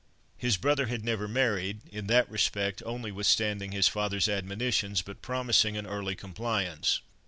His 0.35 0.57
brother 0.57 0.87
had 0.87 1.05
never 1.05 1.27
married; 1.27 1.81
in 1.91 2.07
that 2.07 2.27
respect 2.27 2.81
only 2.87 3.11
withstanding 3.11 3.71
his 3.71 3.87
father's 3.87 4.27
admonitions, 4.27 5.03
but 5.03 5.21
promising 5.21 5.77
an 5.77 5.85
early 5.85 6.15
compliance. 6.15 7.01